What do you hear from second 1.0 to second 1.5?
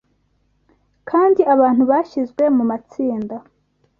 kandi